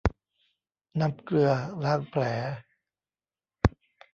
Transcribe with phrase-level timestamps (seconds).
[0.99, 1.51] น้ำเกลือ
[1.83, 2.21] ล้างแผล